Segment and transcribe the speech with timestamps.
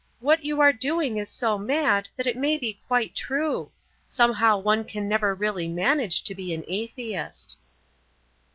[0.19, 3.71] What you are doing is so mad that it may be quite true.
[4.07, 7.55] Somehow one can never really manage to be an atheist."